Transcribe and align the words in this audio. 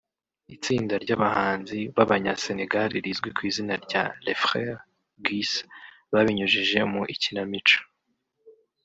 Itsinda 0.55 0.95
ry’abahanzi 1.03 1.79
b’Abanya-Sénégal 1.95 2.91
rizwi 3.05 3.29
ku 3.35 3.41
izina 3.49 3.73
rya 3.85 4.03
‘Les 4.25 4.39
Frères 4.43 4.81
Guissé’ 5.25 5.59
babinyujije 6.13 6.79
mu 6.91 7.01
ikinamico 7.13 7.79